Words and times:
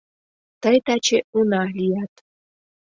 Тый 0.61 0.77
таче 0.85 1.19
уна 1.37 1.61
лият... 1.77 2.13